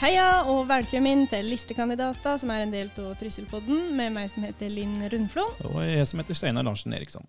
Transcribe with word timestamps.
Heia 0.00 0.46
og 0.48 0.62
velkommen 0.64 1.26
til 1.28 1.44
Listekandidater, 1.50 2.38
som 2.40 2.50
er 2.54 2.62
en 2.64 2.70
del 2.72 2.88
av 3.02 3.10
Trysselpodden, 3.20 3.90
med 3.98 4.14
meg 4.14 4.30
som 4.32 4.46
heter 4.46 4.70
Linn 4.72 4.96
Rundflon. 5.12 5.52
Og 5.68 5.82
jeg 5.84 6.06
som 6.08 6.22
heter 6.22 6.38
Steinar 6.38 6.64
Larsen 6.64 6.94
Eriksson. 6.96 7.26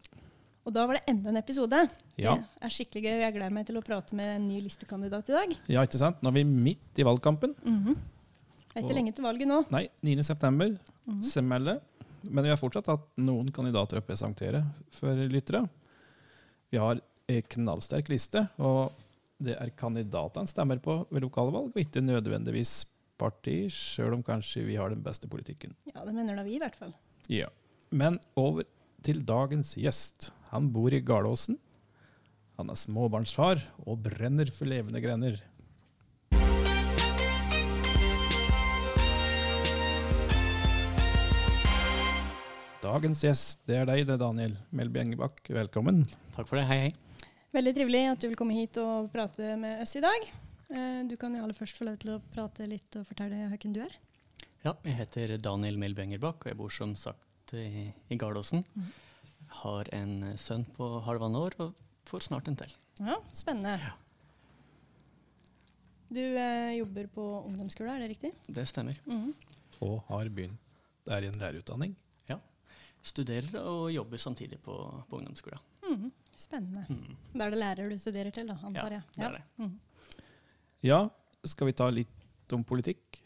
Og 0.63 0.71
da 0.75 0.85
var 0.87 0.95
det 0.95 1.03
enda 1.11 1.33
en 1.33 1.39
episode. 1.41 1.81
Ja. 2.21 2.37
Det 2.37 2.63
er 2.63 2.71
skikkelig 2.71 3.03
gøy. 3.03 3.17
Jeg 3.25 3.35
gleder 3.35 3.55
meg 3.57 3.67
til 3.67 3.79
å 3.79 3.83
prate 3.83 4.15
med 4.15 4.37
en 4.37 4.47
ny 4.47 4.61
listekandidat 4.63 5.33
i 5.33 5.35
dag. 5.35 5.55
Ja, 5.73 5.83
ikke 5.83 5.99
sant? 5.99 6.21
Nå 6.23 6.31
er 6.31 6.37
vi 6.39 6.45
midt 6.47 7.01
i 7.01 7.07
valgkampen. 7.07 7.57
Mhm. 7.65 7.97
Det 8.71 8.77
er 8.77 8.83
ikke 8.85 8.93
Og- 8.93 8.95
lenge 9.01 9.15
til 9.15 9.25
valget 9.25 9.47
nå. 9.49 9.65
Nei, 9.69 9.89
9. 10.01 10.23
september. 10.23 10.77
-hmm. 11.07 11.23
Stemmelde. 11.23 11.81
Men 12.23 12.43
vi 12.43 12.49
har 12.49 12.57
fortsatt 12.57 12.85
hatt 12.85 13.07
noen 13.17 13.51
kandidater 13.51 13.97
å 13.97 14.01
presentere 14.01 14.63
for 14.91 15.09
lyttere. 15.15 15.67
Vi 16.71 16.77
har 16.77 17.01
en 17.27 17.41
knallsterk 17.41 18.07
liste, 18.07 18.47
og 18.59 18.91
det 19.41 19.57
er 19.57 19.73
kandidatene 19.77 20.49
stemmer 20.49 20.81
på 20.83 21.01
ved 21.09 21.25
lokalvalg, 21.25 21.71
og 21.73 21.81
ikke 21.81 22.03
nødvendigvis 22.05 22.83
parti, 23.21 23.65
sjøl 23.73 24.17
om 24.17 24.23
kanskje 24.25 24.65
vi 24.65 24.77
har 24.79 24.93
den 24.93 25.03
beste 25.05 25.29
politikken. 25.29 25.73
Ja, 25.93 26.05
det 26.05 26.13
mener 26.15 26.37
da 26.37 26.45
vi, 26.45 26.57
i 26.57 26.61
hvert 26.61 26.77
fall. 26.77 26.93
Ja. 27.29 27.49
Men 27.91 28.19
over 28.39 28.65
til 29.05 29.21
dagens 29.25 29.75
gjest. 29.77 30.31
Han 30.53 30.69
bor 30.73 30.93
i 30.93 31.01
Garlåsen. 31.01 31.57
Han 32.59 32.69
er 32.69 32.77
småbarnsfar 32.77 33.63
og 33.85 34.03
brenner 34.05 34.51
for 34.53 34.69
levende 34.69 35.01
grender. 35.01 35.39
Dagens 42.81 43.21
gjest, 43.23 43.61
det 43.69 43.77
er 43.77 43.87
deg, 43.87 44.03
det, 44.09 44.17
Daniel 44.21 44.57
Melby 44.73 45.03
Engebakk. 45.03 45.45
Velkommen. 45.53 46.03
Takk 46.35 46.49
for 46.49 46.59
det. 46.59 46.65
Hei, 46.69 46.79
hei. 46.89 47.10
Veldig 47.51 47.73
trivelig 47.75 48.01
at 48.13 48.21
du 48.23 48.29
vil 48.31 48.37
komme 48.39 48.55
hit 48.55 48.77
og 48.79 49.09
prate 49.11 49.55
med 49.59 49.81
oss 49.83 49.95
i 49.99 50.03
dag. 50.03 50.27
Eh, 50.71 51.01
Du 51.09 51.17
kan 51.19 51.33
jo 51.35 51.41
aller 51.43 51.57
først 51.57 51.77
få 51.77 51.87
lov 51.87 51.97
til 51.99 52.13
å 52.15 52.21
prate 52.31 52.67
litt 52.69 52.95
og 52.95 53.07
fortelle 53.09 53.49
hvem 53.51 53.73
du 53.75 53.81
er. 53.83 53.95
Ja, 54.63 54.75
jeg 54.85 54.95
heter 54.99 55.33
Daniel 55.41 55.77
Melby 55.81 56.03
Engelbakk, 56.05 56.45
og 56.45 56.51
jeg 56.51 56.57
bor 56.59 56.69
som 56.71 56.93
sagt 56.95 57.51
i, 57.57 57.89
i 58.09 58.15
Gardåsen. 58.21 58.63
Mm. 58.77 58.91
Har 59.63 59.89
en 59.97 60.13
eh, 60.29 60.37
sønn 60.39 60.63
på 60.77 60.87
halvannet 61.07 61.41
år 61.41 61.57
og 61.65 61.73
får 62.07 62.27
snart 62.29 62.47
en 62.47 62.55
til. 62.61 62.71
Ja, 63.01 63.17
Spennende. 63.35 63.91
Du 66.11 66.21
eh, 66.21 66.77
jobber 66.77 67.07
på 67.11 67.25
ungdomsskole, 67.47 67.91
er 67.97 68.03
det 68.05 68.11
riktig? 68.13 68.31
Det 68.47 68.63
stemmer. 68.69 68.95
Mm. 69.07 69.33
Og 69.83 69.99
har 70.07 70.29
begynt 70.31 70.59
der 71.07 71.23
i 71.25 71.29
en 71.31 71.39
lærerutdanning. 71.41 71.95
Ja. 72.29 72.37
Studerer 73.03 73.59
og 73.65 73.89
jobber 73.91 74.19
samtidig 74.21 74.59
på, 74.63 74.75
på 75.09 75.19
ungdomsskolen. 75.19 75.59
Mhm. 75.89 76.11
Spennende. 76.37 76.85
Mm. 76.89 77.17
Da 77.35 77.45
er 77.45 77.53
det 77.53 77.59
lærer 77.61 77.89
du 77.91 77.97
studerer 77.99 78.33
til, 78.35 78.47
da, 78.49 78.57
antar 78.67 78.97
jeg. 78.97 79.03
det 79.17 79.25
er 79.27 79.37
det. 79.37 79.43
Mhm. 79.61 79.79
Ja, 80.81 81.01
skal 81.45 81.69
vi 81.69 81.77
ta 81.77 81.89
litt 81.93 82.53
om 82.55 82.63
politikk? 82.65 83.19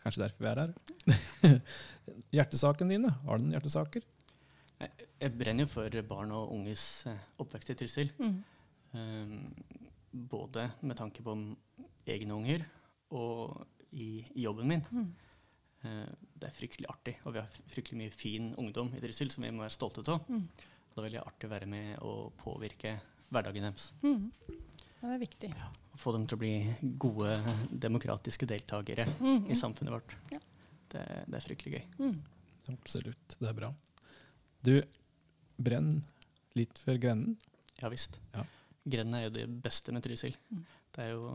Kanskje 0.00 0.22
derfor 0.22 0.44
vi 0.44 0.50
er 0.52 0.60
her. 0.62 1.60
Hjertesaken 2.36 2.92
dine, 2.92 3.10
har 3.26 3.38
du 3.38 3.44
noen 3.44 3.56
hjertesaker? 3.56 4.04
Jeg, 4.80 5.32
brenner 5.34 5.64
jo 5.64 5.72
for 5.72 6.00
barn 6.08 6.32
og 6.36 6.52
unges 6.54 6.84
eh, 7.10 7.28
oppvekst 7.42 7.72
i 7.72 7.76
Trysil. 7.80 8.12
Mm. 8.20 8.36
Um, 8.96 9.36
både 10.12 10.68
med 10.86 10.96
tanke 10.96 11.24
på 11.24 11.34
egne 12.08 12.36
unger 12.36 12.64
og 13.16 13.66
i, 13.92 14.24
jobben 14.36 14.68
min. 14.70 14.84
Mm. 14.92 15.08
Eh, 15.86 16.14
det 16.36 16.48
er 16.48 16.56
fryktelig 16.56 16.88
artig, 16.92 17.16
og 17.24 17.34
vi 17.34 17.42
har 17.42 17.60
fryktelig 17.72 18.00
mye 18.00 18.14
fin 18.14 18.52
ungdom 18.60 18.92
i 18.96 19.02
Trysil 19.02 19.32
som 19.32 19.46
vi 19.46 19.52
må 19.52 19.64
være 19.64 19.76
stolte 19.76 20.04
av. 20.06 20.24
Mhm. 20.28 20.48
Det 20.96 21.02
er 21.02 21.08
veldig 21.10 21.20
artig 21.26 21.44
å 21.48 21.52
være 21.52 21.66
med 21.68 21.98
og 22.08 22.30
påvirke 22.40 22.94
hverdagen 23.28 23.66
deres. 23.66 23.90
Mm. 24.00 24.30
Det 24.96 25.10
er 25.12 25.18
viktig. 25.20 25.50
Ja, 25.52 25.66
få 26.00 26.14
dem 26.16 26.24
til 26.26 26.38
å 26.38 26.40
bli 26.40 26.52
gode, 26.98 27.34
demokratiske 27.84 28.48
deltakere 28.48 29.04
Mhm. 29.20 29.50
i 29.52 29.54
samfunnet 29.60 29.92
vårt. 29.92 30.14
Ja. 30.32 30.38
Det, 30.88 31.02
det 31.28 31.36
er 31.36 31.44
fryktelig 31.44 31.74
gøy. 31.74 31.84
Mhm. 31.98 32.22
Absolutt, 32.72 33.36
det 33.38 33.48
er 33.50 33.52
bra. 33.60 33.68
Du 34.64 34.80
brenn 35.62 36.00
litt 36.56 36.78
før 36.80 36.98
grenden. 36.98 37.36
Ja 37.82 37.88
visst. 37.92 38.16
Ja. 38.34 38.42
Grenden 38.88 39.14
er 39.20 39.24
jo 39.28 39.34
det 39.36 39.44
beste 39.62 39.92
med 39.92 40.02
Trysil. 40.02 40.34
Mm. 40.50 40.64
Det 40.96 41.04
er 41.04 41.10
jo 41.12 41.28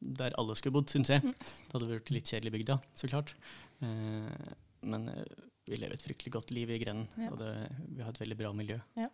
der 0.00 0.32
alle 0.38 0.54
skulle 0.54 0.72
bodd, 0.78 0.86
syns 0.92 1.08
jeg. 1.10 1.22
Mm. 1.26 1.34
Det 1.34 1.72
hadde 1.74 1.90
vært 1.90 2.10
litt 2.14 2.30
kjedelig 2.30 2.52
i 2.52 2.56
bygda, 2.58 2.78
så 2.94 3.08
klart. 3.10 3.34
Eh, 3.82 4.54
men 4.86 5.08
eh, 5.08 5.24
vi 5.66 5.76
lever 5.76 5.94
et 5.98 6.02
fryktelig 6.06 6.32
godt 6.32 6.50
liv 6.54 6.70
i 6.70 6.78
Grenden, 6.82 7.08
Ja. 7.18 7.30
og 7.32 7.38
det, 7.38 7.52
vi 7.96 8.02
har 8.02 8.10
et 8.10 8.20
veldig 8.20 8.36
bra 8.38 8.52
miljø. 8.52 8.78
Ja. 8.96 9.08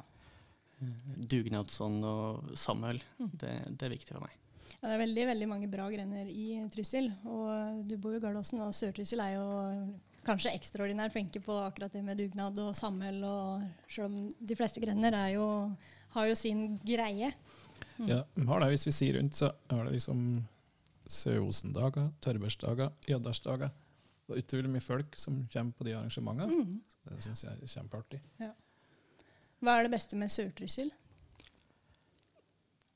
Eh, 0.83 1.17
dugnadsånd 1.33 2.05
og 2.05 2.57
samhold, 2.59 3.01
Mm. 3.19 3.31
det, 3.39 3.53
det 3.79 3.87
er 3.87 3.95
viktig 3.97 4.13
for 4.17 4.21
meg. 4.21 4.31
Ja, 4.83 4.89
det 4.89 4.95
er 4.97 5.03
veldig 5.07 5.27
veldig 5.27 5.49
mange 5.49 5.69
bra 5.71 5.89
grender 5.91 6.27
i 6.29 6.69
Trysil. 6.75 7.13
Og 7.25 7.85
du 7.89 7.97
bor 7.99 8.13
jo 8.13 8.19
i 8.19 8.21
Gardåsen, 8.25 8.61
og 8.61 8.73
Sør-Trysil 8.75 9.21
er 9.21 9.35
jo 9.37 9.47
kanskje 10.27 10.53
ekstraordinært 10.55 11.13
flinke 11.13 11.41
på 11.43 11.55
akkurat 11.67 11.93
det 11.93 12.03
med 12.05 12.19
dugnad 12.19 12.59
og 12.59 12.75
samhold. 12.75 13.23
Og 13.25 13.63
selv 13.89 14.07
om 14.07 14.17
de 14.41 14.57
fleste 14.59 14.81
grender 14.83 15.15
er 15.15 15.35
jo, 15.37 15.47
har 16.17 16.27
jo 16.27 16.35
sin 16.35 16.79
greie. 16.85 17.33
Mm. 17.99 18.09
Ja, 18.09 18.23
vi 18.35 18.47
har 18.47 18.61
det, 18.61 18.69
hvis 18.71 18.87
vi 18.87 18.93
sier 18.93 19.19
rundt, 19.21 19.35
så 19.39 19.53
har 19.71 19.85
det 19.85 19.93
liksom 19.93 20.45
Søosendager, 21.07 22.11
Tørrbørsdager, 22.23 22.91
Gjeddarsdager. 23.07 23.71
Det 24.33 24.41
er 24.41 24.47
utrolig 24.47 24.71
mye 24.73 24.85
folk 24.85 25.17
som 25.21 25.41
kommer 25.53 25.77
på 25.77 25.87
de 25.87 25.97
arrangementene. 25.99 26.59
Mhm. 26.65 26.77
Det 27.09 27.23
syns 27.25 27.45
jeg 27.45 27.53
er 27.53 27.73
kjempeartig. 27.77 28.21
Hva 29.63 29.79
er 29.79 29.87
det 29.87 29.93
beste 29.93 30.19
med 30.19 30.33
Sør-Trysil? 30.33 30.91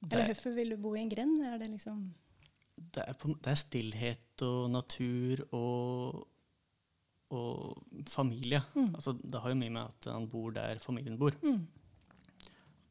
Eller 0.03 0.23
Det, 0.23 0.27
hvorfor 0.31 0.55
vil 0.55 0.71
du 0.71 0.77
bo 0.81 0.95
i 0.95 1.03
en 1.03 1.11
grend? 1.11 1.39
Er 1.45 1.59
det 1.59 1.69
liksom 1.71 2.15
det, 2.77 3.05
er 3.07 3.15
på, 3.19 3.35
det 3.41 3.53
er 3.53 3.61
stillhet 3.61 4.43
og 4.45 4.71
natur 4.71 5.43
og, 5.57 6.27
og 7.33 7.79
familie. 8.13 8.61
Mm. 8.75 8.95
Altså, 8.95 9.17
det 9.23 9.41
har 9.41 9.53
jo 9.53 9.59
mye 9.63 9.73
med 9.79 9.83
at 9.83 10.09
han 10.13 10.29
bor 10.29 10.51
der 10.57 10.79
familien 10.83 11.19
bor. 11.19 11.37
Mm. 11.43 11.67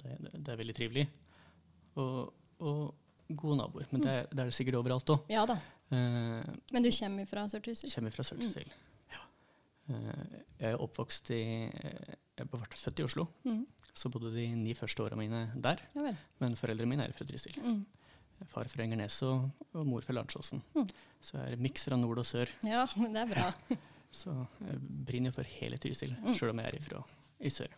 Det, 0.02 0.18
det, 0.26 0.34
det 0.34 0.54
er 0.54 0.62
veldig 0.62 0.76
trivelig. 0.76 1.06
Og, 2.02 2.34
og 2.60 3.36
gode 3.38 3.58
naboer. 3.58 3.88
Men 3.92 4.04
det, 4.04 4.16
det 4.32 4.40
er 4.40 4.50
det 4.50 4.58
sikkert 4.58 4.80
overalt 4.82 5.14
òg. 5.14 5.30
Ja 5.32 5.46
da. 5.50 5.60
Eh, 5.92 6.44
Men 6.74 6.84
du 6.84 6.90
kommer 6.92 7.26
fra 7.30 7.44
Sør-Trysil? 7.52 7.94
kommer 7.94 8.12
fra 8.16 8.24
Sør-Trysil. 8.24 8.72
Ja. 9.14 9.22
Eh, 9.90 10.40
jeg 10.60 10.72
er 10.74 10.78
oppvokst 10.82 11.30
i 11.36 11.42
Jeg 12.38 12.50
ble 12.52 12.60
født 12.76 13.00
i 13.00 13.04
Oslo, 13.06 13.28
Mm. 13.46 13.66
så 13.94 14.10
bodde 14.12 14.34
de 14.36 14.48
ni 14.56 14.74
første 14.74 15.00
åra 15.06 15.16
mine 15.16 15.52
der. 15.62 15.80
Ja 15.96 16.02
vel. 16.02 16.18
Men 16.42 16.56
foreldrene 16.56 16.90
mine 16.90 17.06
er 17.08 17.14
fra 17.14 17.26
Trysil. 17.26 17.56
Mm. 17.64 17.86
Far 18.52 18.68
fra 18.68 18.84
Engernes 18.84 19.22
og, 19.24 19.50
og 19.74 19.86
mor 19.88 20.02
fra 20.04 20.14
Landsåsen. 20.14 20.62
Mm. 20.76 20.90
Så 21.22 21.38
jeg 21.38 21.54
er 21.54 21.62
miks 21.64 21.86
fra 21.86 21.96
nord 21.96 22.18
og 22.20 22.26
sør. 22.26 22.50
Ja, 22.64 22.86
men 22.98 23.14
det 23.14 23.22
er 23.22 23.32
bra. 23.34 23.78
Så 24.12 24.34
jeg 24.66 24.80
brenner 25.08 25.32
for 25.32 25.44
hele 25.44 25.78
Trysil, 25.78 26.16
Mm. 26.20 26.34
sjøl 26.36 26.50
om 26.50 26.60
jeg 26.60 26.74
er 26.74 26.78
ifra 26.80 27.04
i 27.40 27.50
sør. 27.50 27.72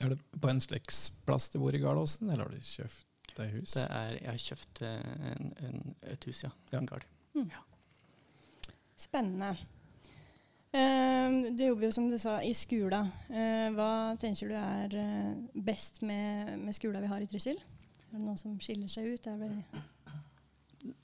Er 0.00 0.08
det 0.08 0.18
på 0.40 0.48
en 0.50 0.58
slektsplass 0.60 1.50
du 1.52 1.58
bor 1.60 1.74
i 1.74 1.78
Garlåsen, 1.78 2.28
eller 2.32 2.44
har 2.44 2.50
du 2.50 2.58
kjøpt 2.58 3.04
deg 3.38 3.52
hus? 3.56 3.74
Det 3.76 3.84
er, 3.88 4.16
jeg 4.18 4.30
har 4.30 4.40
kjøpt 4.46 4.82
eh, 4.88 5.12
en, 5.32 5.52
en, 5.68 5.94
et 6.12 6.24
hus, 6.28 6.42
ja. 6.44 6.50
Ja. 6.72 6.80
En 6.80 6.88
gard. 6.90 7.06
Spennende. 9.02 9.54
Uh, 10.72 11.50
du 11.52 11.64
jobber 11.66 11.84
jo, 11.88 11.92
som 11.92 12.06
du 12.08 12.16
sa, 12.20 12.38
i 12.44 12.52
skolen. 12.56 13.10
Uh, 13.28 13.68
hva 13.76 13.88
tenker 14.20 14.48
du 14.48 14.54
er 14.56 14.94
eh, 14.96 15.32
best 15.68 16.00
med, 16.06 16.54
med 16.62 16.76
skolen 16.76 17.04
vi 17.04 17.10
har 17.10 17.20
i 17.24 17.28
Trysil? 17.28 17.58
Er 18.12 18.14
det 18.14 18.22
noe 18.24 18.38
som 18.40 18.54
skiller 18.62 18.88
seg 18.92 19.10
ut? 19.12 19.26
Er 19.28 19.36
det, 19.42 19.50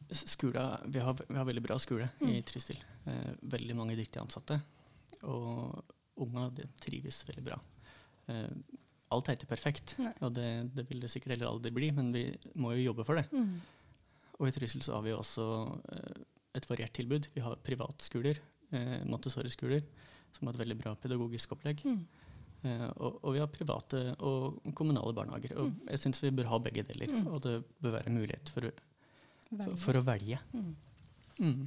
Skula, 0.08 0.80
vi, 0.88 1.02
har, 1.04 1.14
vi 1.28 1.36
har 1.36 1.44
veldig 1.44 1.62
bra 1.62 1.76
skole 1.78 2.08
Mm. 2.20 2.30
i 2.32 2.40
Trysil. 2.48 2.78
Eh, 3.06 3.34
veldig 3.52 3.76
mange 3.76 3.96
dyktige 3.98 4.22
ansatte. 4.24 4.56
Og 5.28 5.84
unga 6.24 6.48
trives 6.80 7.20
veldig 7.28 7.44
bra. 7.44 7.58
Alt 9.14 9.28
er 9.30 9.38
ikke 9.38 9.48
perfekt, 9.48 9.94
Nei. 10.02 10.12
og 10.20 10.34
det, 10.36 10.46
det 10.76 10.84
vil 10.90 11.00
det 11.00 11.08
sikkert 11.10 11.32
heller 11.36 11.48
aldri 11.48 11.70
bli, 11.72 11.88
men 11.96 12.10
vi 12.12 12.26
må 12.60 12.74
jo 12.76 12.90
jobbe 12.90 13.06
for 13.08 13.16
det. 13.20 13.26
mm. 13.32 13.54
Og 14.38 14.46
i 14.46 14.52
Trysil 14.54 14.82
så 14.84 14.92
har 14.94 15.02
vi 15.02 15.10
også 15.16 15.44
eh, 15.96 16.18
et 16.54 16.66
variert 16.70 16.92
tilbud. 16.94 17.24
Vi 17.34 17.40
har 17.42 17.56
privatskoler, 17.66 18.36
eh, 18.70 18.98
Montessori-skoler, 19.08 19.82
som 20.36 20.46
har 20.46 20.54
et 20.54 20.60
veldig 20.60 20.76
bra 20.78 20.92
pedagogisk 20.94 21.56
opplegg. 21.56 21.80
Mm. 21.88 22.04
Eh, 22.68 22.84
og, 23.00 23.16
og 23.24 23.34
vi 23.34 23.40
har 23.42 23.50
private 23.50 24.02
og 24.20 24.60
kommunale 24.78 25.14
barnehager. 25.16 25.56
Og 25.58 25.72
Mm. 25.72 25.80
jeg 25.90 25.98
syns 26.04 26.22
vi 26.22 26.30
bør 26.38 26.52
ha 26.52 26.58
begge 26.68 26.84
deler. 26.86 27.10
Mm. 27.16 27.26
Og 27.32 27.42
det 27.48 27.56
bør 27.82 27.96
være 27.96 28.12
mulighet 28.14 28.52
for, 28.54 28.68
for, 29.48 29.74
for 29.88 29.98
å 29.98 30.04
velge. 30.06 30.38
Mm. 30.52 30.70
Mm. 31.40 31.66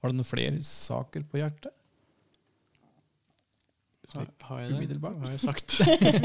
Har 0.00 0.10
du 0.12 0.16
noen 0.20 0.28
flere 0.30 0.62
saker 0.62 1.26
på 1.32 1.40
hjertet? 1.42 1.74
Har, 4.14 4.26
har 4.40 4.60
jeg 4.60 4.70
det? 4.70 4.76
Umiddelbart. 4.76 5.18
Har 5.22 5.30
jeg 5.30 5.40
sagt? 5.40 5.80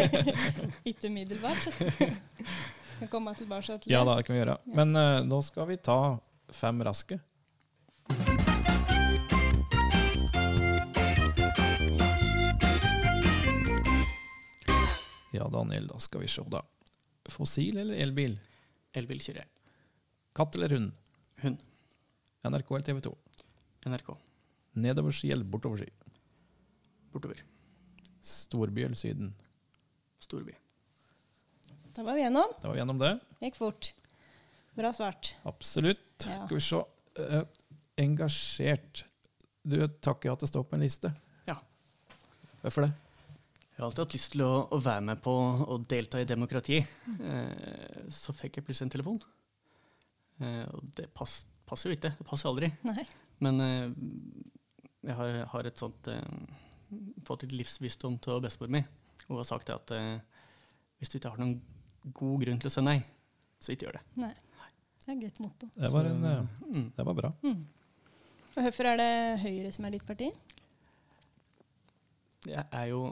Ikke 0.90 1.08
umiddelbart. 1.08 1.68
Kan 3.00 3.10
komme 3.12 3.34
tilbake 3.36 3.78
til 3.78 3.92
Ja, 3.92 4.04
da, 4.08 4.16
det 4.18 4.26
kan 4.26 4.34
vi 4.34 4.40
gjøre. 4.40 4.56
Ja. 4.66 4.76
Men 4.80 4.96
uh, 4.96 5.22
nå 5.28 5.42
skal 5.44 5.68
vi 5.70 5.78
ta 5.78 6.18
fem 6.50 6.80
raske. 6.88 7.20
Ja, 15.36 15.50
Daniel, 15.52 15.90
da 15.92 16.00
skal 16.00 16.24
vi 16.24 16.30
se, 16.32 16.46
da. 16.50 16.64
Fossil 17.30 17.78
eller 17.84 18.00
elbil? 18.00 18.38
Elbil 18.96 19.20
kjører 19.20 19.44
jeg. 19.44 19.52
Katt 20.36 20.56
eller 20.56 20.78
hund? 20.78 20.94
Hund. 21.44 21.60
NRK 22.48 22.72
eller 22.72 22.88
TV 22.88 23.04
2? 23.10 23.18
NRK. 23.92 24.16
Nedoverski 24.80 25.34
eller 25.36 25.46
bortoverski? 25.46 25.92
Bortover. 27.12 27.44
Storby 28.26 28.84
eller 28.88 28.98
Syden? 29.00 29.34
Storby. 30.20 30.56
Da 31.96 32.04
var 32.04 32.18
vi 32.18 32.26
gjennom. 32.26 32.56
Da 32.62 32.68
var 32.68 32.74
vi 32.76 32.82
gjennom 32.82 33.00
det. 33.00 33.14
Gikk 33.46 33.56
fort. 33.60 33.94
Bra 34.76 34.92
svart. 34.94 35.36
Absolutt. 35.44 36.26
Ja. 36.28 36.42
Skal 36.46 36.58
vi 36.58 36.64
se. 36.66 36.82
Eh, 37.24 37.44
engasjert. 38.04 39.06
Du 39.64 39.78
takker 39.88 40.30
ja 40.30 40.36
til 40.36 40.50
å 40.50 40.52
stå 40.52 40.64
på 40.68 40.76
en 40.76 40.84
liste. 40.84 41.14
Ja. 41.48 41.56
Hvorfor 42.64 42.88
det? 42.88 42.92
Jeg 43.76 43.82
har 43.82 43.88
alltid 43.88 44.04
hatt 44.06 44.16
lyst 44.16 44.32
til 44.34 44.44
å, 44.46 44.52
å 44.72 44.82
være 44.84 45.06
med 45.12 45.22
på 45.24 45.32
å 45.68 45.78
delta 45.84 46.20
i 46.20 46.28
demokrati. 46.28 46.82
Eh, 46.82 48.04
så 48.12 48.36
fikk 48.36 48.60
jeg 48.60 48.68
plutselig 48.68 48.90
en 48.90 48.94
telefon. 48.98 49.22
Eh, 50.44 50.64
og 50.72 50.92
det 50.98 51.10
pass, 51.16 51.42
passer 51.68 51.92
jo 51.92 51.98
ikke. 51.98 52.14
Det 52.18 52.28
passer 52.28 52.52
aldri. 52.52 52.72
Nei. 52.88 53.04
Men 53.44 53.64
eh, 53.64 53.90
jeg 55.10 55.18
har, 55.20 55.42
har 55.52 55.68
et 55.68 55.80
sånt 55.80 56.08
eh, 56.12 56.22
fått 57.28 57.46
litt 57.46 57.56
livsvisdom 57.62 58.18
til 58.24 58.42
bestemor 58.44 58.72
mi. 58.78 58.82
Hun 59.28 59.40
har 59.40 59.48
sagt 59.48 59.70
det 59.70 59.76
at 59.78 59.94
eh, 59.96 60.18
hvis 61.00 61.12
du 61.12 61.20
ikke 61.20 61.34
har 61.34 61.42
noen 61.42 61.60
god 62.16 62.44
grunn 62.46 62.62
til 62.62 62.70
å 62.70 62.74
si 62.74 62.84
nei, 62.86 63.00
så 63.60 63.74
ikke 63.74 63.88
gjør 63.88 64.00
det. 64.00 64.04
Nei. 64.26 64.34
Det 65.06 65.12
er 65.12 65.18
et 65.20 65.22
greit 65.22 65.40
motto. 65.44 65.68
Det 65.76 65.90
var, 65.94 66.08
en, 66.10 66.24
eh, 66.26 66.62
mm. 66.66 66.86
det 66.96 67.04
var 67.06 67.18
bra. 67.18 67.30
Mm. 67.46 67.60
Og 68.56 68.64
Hvorfor 68.66 68.88
er 68.90 68.98
det 68.98 69.12
Høyre 69.44 69.72
som 69.76 69.86
er 69.86 69.94
ditt 69.94 70.06
parti? 70.08 70.32
Det 72.46 72.64
er 72.64 72.88
jo 72.90 73.04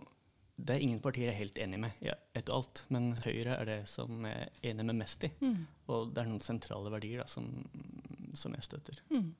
det 0.54 0.76
er 0.76 0.84
ingen 0.86 1.02
partier 1.02 1.28
jeg 1.28 1.34
er 1.34 1.40
helt 1.40 1.60
enig 1.64 1.80
med 1.82 2.02
i 2.06 2.12
ett 2.14 2.50
og 2.50 2.60
alt, 2.60 2.84
men 2.94 3.12
Høyre 3.24 3.56
er 3.58 3.70
det 3.70 3.78
som 3.90 4.26
jeg 4.30 4.48
er 4.48 4.70
enig 4.70 4.86
med 4.90 5.00
mest 5.02 5.26
i. 5.26 5.32
Mm. 5.42 5.64
Og 5.90 6.14
det 6.14 6.22
er 6.22 6.30
noen 6.30 6.46
sentrale 6.46 6.92
verdier 6.94 7.24
da, 7.24 7.28
som, 7.30 7.48
som 8.38 8.54
jeg 8.54 8.68
støtter. 8.68 9.02
Mm. 9.10 9.32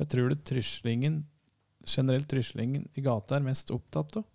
Jeg 0.00 0.10
tror 0.14 0.30
det 0.32 0.38
tryslingen, 0.48 1.24
generelt 1.90 2.28
tryslingen 2.30 2.86
i 2.94 3.04
gata 3.04 3.36
er 3.36 3.46
mest 3.46 3.72
opptatt 3.74 4.20
av? 4.20 4.26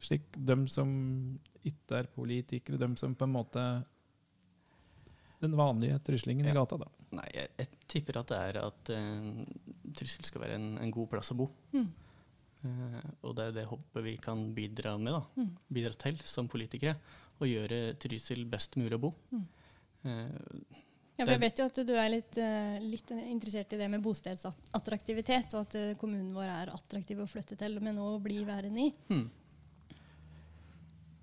Slik 0.00 0.30
de 0.32 0.56
som 0.72 0.90
ikke 1.66 2.00
er 2.00 2.08
politikere, 2.14 2.80
de 2.80 2.88
som 2.96 3.14
på 3.14 3.26
en 3.26 3.34
måte 3.34 3.64
Den 5.40 5.56
vanlige 5.56 5.98
tryslingen 6.04 6.48
i 6.48 6.54
gata, 6.56 6.76
da. 6.80 6.88
Nei, 7.16 7.26
jeg, 7.34 7.48
jeg 7.58 7.68
tipper 7.88 8.20
at 8.20 8.30
det 8.30 8.38
er 8.38 8.58
at 8.60 8.90
uh, 8.92 9.40
Trysil 9.96 10.26
skal 10.28 10.44
være 10.44 10.58
en, 10.60 10.66
en 10.78 10.92
god 10.94 11.08
plass 11.14 11.32
å 11.32 11.36
bo. 11.40 11.46
Mm. 11.72 11.86
Uh, 12.60 12.98
og 13.24 13.32
det 13.38 13.46
er 13.48 13.54
det 13.56 13.64
håpet 13.70 14.04
vi 14.04 14.18
kan 14.20 14.42
bidra 14.56 14.92
med, 15.00 15.16
da. 15.16 15.22
Mm. 15.40 15.54
Bidra 15.78 15.96
til 16.04 16.20
som 16.28 16.48
politikere. 16.52 16.94
Å 17.40 17.48
gjøre 17.48 17.80
Trysil 18.00 18.44
best 18.52 18.76
mulig 18.76 18.98
å 18.98 19.02
bo. 19.08 19.14
Mm. 19.32 19.48
Eh, 20.02 20.59
Ja, 21.20 21.26
for 21.26 21.34
jeg 21.36 21.42
vet 21.42 21.60
jo 21.60 21.66
at 21.68 21.80
du 21.86 21.92
er 22.00 22.08
litt, 22.12 22.38
eh, 22.40 22.78
litt 22.80 23.10
interessert 23.20 23.74
i 23.76 23.80
det 23.80 23.88
med 23.92 24.02
bostedsattraktivitet, 24.04 25.52
og 25.54 25.66
at 25.66 25.76
eh, 25.76 25.90
kommunen 26.00 26.32
vår 26.34 26.48
er 26.48 26.72
attraktiv 26.72 27.20
å 27.20 27.28
flytte 27.28 27.58
til, 27.60 27.76
men 27.84 27.98
nå 28.00 28.08
bli 28.24 28.40
værende 28.48 28.88
i. 28.88 28.94
hmm. 29.10 29.28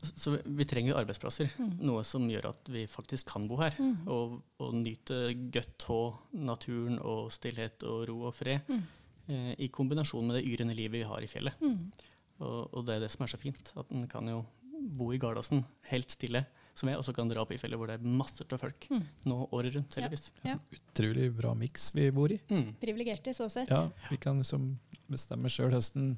Så- 0.08 0.32
vi, 0.32 0.42
vi 0.62 0.66
trenger 0.70 0.94
jo 0.94 1.00
arbeidsplasser. 1.00 1.50
Mm. 1.60 1.72
Noe 1.90 2.04
som 2.06 2.28
gjør 2.30 2.52
at 2.52 2.70
vi 2.72 2.86
faktisk 2.88 3.32
kan 3.34 3.48
bo 3.50 3.58
her. 3.60 3.74
Mm. 3.82 3.96
Og, 4.14 4.38
og 4.62 4.76
nyte 4.78 5.18
godt 5.52 5.88
av 5.92 6.20
naturen 6.38 7.00
og 7.02 7.32
stillhet 7.34 7.84
og 7.84 8.06
ro 8.08 8.20
og 8.30 8.36
fred. 8.38 8.62
Mm. 8.70 8.84
eh, 9.28 9.50
I 9.66 9.72
kombinasjon 9.74 10.30
med 10.30 10.38
det 10.38 10.46
yrende 10.48 10.78
livet 10.78 11.02
vi 11.02 11.10
har 11.10 11.26
i 11.26 11.28
fjellet. 11.32 11.58
Mm. 11.60 11.92
Og, 12.40 12.74
og 12.78 12.86
det 12.86 12.96
er 12.96 13.04
det 13.04 13.12
som 13.12 13.26
er 13.26 13.34
så 13.34 13.42
fint. 13.42 13.74
At 13.76 13.92
en 13.92 14.06
kan 14.08 14.30
jo 14.30 14.44
bo 14.78 15.10
i 15.12 15.18
Gardasen 15.20 15.66
helt 15.90 16.14
stille, 16.14 16.46
som 16.78 16.90
jeg, 16.92 17.00
og 17.00 17.06
så 17.06 17.14
kan 17.16 17.30
dra 17.32 17.42
opp 17.42 17.52
i 17.56 17.58
fjellet 17.58 17.80
hvor 17.80 17.90
det 17.90 17.98
er 17.98 18.06
masser 18.22 18.48
av 18.54 18.62
folk. 18.62 18.88
Mm. 18.94 19.04
Nå 19.30 19.38
året 19.56 19.74
rundt, 19.78 19.98
heldigvis. 19.98 20.30
Utrolig 20.78 21.30
bra 21.38 21.54
miks 21.58 21.90
vi 21.98 22.08
bor 22.14 22.34
i. 22.34 22.38
Mm. 22.52 22.76
Privilegerte 22.82 23.34
så 23.34 23.50
sett. 23.50 23.72
Ja, 23.74 23.88
Vi 24.12 24.20
kan 24.22 24.38
liksom 24.42 24.76
bestemme 25.10 25.50
sjøl 25.50 25.74
høsten 25.74 26.18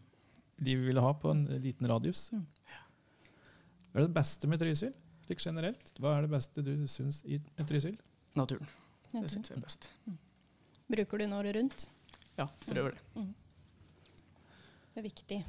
livet 0.59 0.83
vi 0.83 0.91
vil 0.91 0.99
ha 0.99 1.13
på 1.15 1.31
en 1.31 1.45
liten 1.63 1.87
radius. 1.87 2.27
Mm. 2.35 2.43
Hva 3.89 4.01
er 4.01 4.09
det 4.09 4.15
beste 4.17 4.49
med 4.51 4.59
Trysil? 4.61 4.91
Slik 5.25 5.43
generelt, 5.45 5.91
Hva 6.01 6.17
er 6.17 6.25
det 6.25 6.33
beste 6.33 6.63
du 6.65 6.73
syns 6.89 7.21
i 7.23 7.39
med 7.39 7.67
Trysil? 7.69 7.95
Naturen. 8.35 8.67
Naturen. 9.09 9.23
Det 9.23 9.31
syns 9.33 9.51
jeg 9.51 9.57
er 9.57 9.63
best. 9.63 9.89
Bruker 10.89 11.17
du 11.21 11.23
den 11.23 11.35
året 11.37 11.55
rundt? 11.55 11.87
Ja, 12.37 12.47
prøver 12.67 12.97
det. 12.97 13.25
Det 14.93 15.01
er 15.01 15.05
viktig. 15.05 15.39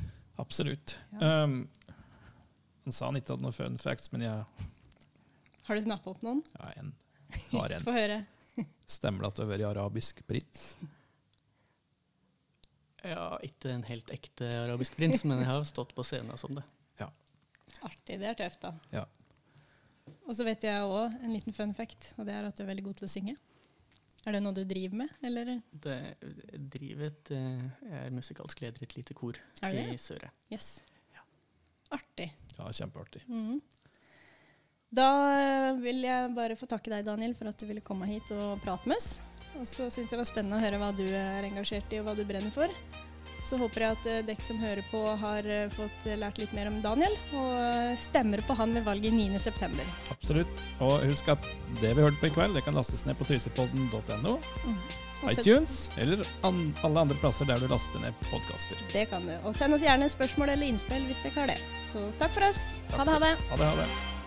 Absolutt. 0.41 0.99
Ja. 1.19 1.45
Um, 1.45 1.65
han 2.85 2.95
sa 2.97 3.09
han 3.11 3.19
ikke 3.19 3.35
hadde 3.35 3.45
noen 3.45 3.57
fun 3.57 3.79
facts, 3.81 4.13
men 4.13 4.25
jeg 4.25 4.69
Har 5.71 5.79
du 5.79 5.85
snappa 5.87 6.11
opp 6.11 6.23
noen? 6.27 6.41
ja, 6.59 6.73
en, 6.81 6.89
har 7.53 7.77
en. 7.77 7.85
Få 7.87 7.93
høre. 7.95 8.25
Stemmer 8.91 9.23
det 9.23 9.29
at 9.31 9.37
du 9.39 9.45
har 9.45 9.53
vært 9.53 9.69
arabisk 9.69 10.25
prins? 10.27 10.65
Ja, 13.07 13.37
ikke 13.47 13.71
en 13.71 13.85
helt 13.87 14.11
ekte 14.11 14.49
arabisk 14.65 14.99
prins, 14.99 15.23
men 15.23 15.45
jeg 15.45 15.49
har 15.49 15.63
stått 15.69 15.95
på 15.95 16.03
scenen 16.05 16.35
som 16.43 16.59
det. 16.59 16.67
Artig. 17.87 18.17
Det 18.19 18.27
er 18.27 18.35
tøft, 18.35 18.65
da. 18.65 18.73
Ja. 18.91 19.05
Og 20.27 20.35
så 20.35 20.43
vet 20.43 20.67
jeg 20.67 20.83
òg 20.83 21.15
en 21.23 21.33
liten 21.37 21.55
fun 21.55 21.71
fact, 21.79 22.13
og 22.19 22.27
det 22.27 22.35
er 22.35 22.49
at 22.49 22.59
du 22.59 22.65
er 22.65 22.73
veldig 22.73 22.89
god 22.89 22.99
til 22.99 23.07
å 23.07 23.11
synge. 23.15 23.37
Er 24.27 24.35
det 24.35 24.43
noe 24.43 24.57
du 24.59 24.65
driver 24.69 25.05
med, 25.05 25.13
eller 25.25 25.53
det 25.71 25.95
jeg 25.97 26.65
driver 26.75 27.07
et, 27.07 27.31
eh, 27.33 27.63
jeg 27.87 28.01
er 28.03 28.17
musikalsk 28.19 28.61
leder 28.67 28.83
i 28.83 28.89
et 28.91 28.97
lite 28.99 29.15
kor 29.17 29.39
er 29.63 29.79
det 29.79 29.87
i 29.95 30.01
Søre. 30.03 30.29
Søre. 30.51 30.99
Ja. 31.15 31.23
Artig. 31.97 32.27
Ja, 32.59 32.67
kjempeartig. 32.69 33.23
Mhm. 33.31 33.63
Da 34.91 35.09
eh, 35.39 35.73
vil 35.79 36.03
jeg 36.03 36.33
bare 36.35 36.57
få 36.59 36.67
takke 36.71 36.91
deg, 36.91 37.07
Daniel, 37.07 37.37
for 37.39 37.51
at 37.51 37.59
du 37.61 37.69
ville 37.69 37.85
komme 37.85 38.09
hit 38.11 38.31
og 38.35 38.59
prate 38.65 38.91
med 38.91 38.99
oss. 38.99 39.21
Og 39.59 39.67
så 39.67 39.87
syns 39.91 40.11
jeg 40.11 40.17
det 40.17 40.23
var 40.23 40.29
spennende 40.29 40.59
å 40.59 40.63
høre 40.63 40.81
hva 40.83 40.91
du 40.95 41.07
er 41.07 41.47
engasjert 41.47 41.95
i, 41.95 42.01
og 42.01 42.09
hva 42.09 42.17
du 42.19 42.25
brenner 42.27 42.51
for. 42.55 42.71
Så 43.47 43.57
håper 43.61 43.85
jeg 43.85 43.97
at 43.97 44.09
eh, 44.11 44.23
dere 44.27 44.45
som 44.45 44.59
hører 44.61 44.85
på, 44.91 45.01
har 45.23 45.47
eh, 45.49 45.71
fått 45.73 46.09
eh, 46.11 46.19
lært 46.21 46.41
litt 46.43 46.53
mer 46.57 46.69
om 46.73 46.81
Daniel, 46.85 47.15
og 47.39 47.53
eh, 47.55 47.95
stemmer 48.03 48.43
på 48.47 48.57
han 48.59 48.75
ved 48.77 48.85
valget 48.89 49.15
9.9. 49.17 49.87
Absolutt. 50.13 50.67
Og 50.83 50.99
husk 51.07 51.31
at 51.37 51.49
det 51.81 51.95
vi 51.95 52.05
hørte 52.05 52.21
på 52.21 52.29
i 52.29 52.35
kveld, 52.35 52.59
det 52.59 52.67
kan 52.67 52.77
lastes 52.77 53.07
ned 53.07 53.17
på 53.21 53.31
trysepodden.no, 53.31 54.37
mm. 54.43 54.79
iTunes 55.31 55.81
eller 56.03 56.27
an 56.47 56.63
alle 56.83 57.07
andre 57.07 57.19
plasser 57.23 57.49
der 57.49 57.63
du 57.63 57.71
laster 57.71 58.03
ned 58.03 58.17
podkaster. 58.29 58.87
Det 58.93 59.07
kan 59.13 59.25
du. 59.29 59.37
Og 59.47 59.57
send 59.57 59.79
oss 59.79 59.87
gjerne 59.87 60.11
spørsmål 60.13 60.57
eller 60.59 60.75
innspill 60.75 61.07
hvis 61.09 61.25
dere 61.25 61.39
har 61.39 61.55
det. 61.55 61.61
Så 61.93 62.11
takk 62.21 62.35
for 62.37 62.51
oss. 62.51 62.65
Ha 62.97 63.07
det, 63.07 63.21
ha 63.21 63.29
det. 63.31 63.37
Ha 63.55 63.63
det. 63.63 63.75
Ha 63.75 63.85
det. 63.85 64.19